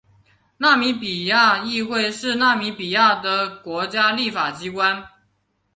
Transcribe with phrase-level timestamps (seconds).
[0.57, 5.07] 纳米比亚议会是纳米比亚的国家立法机关。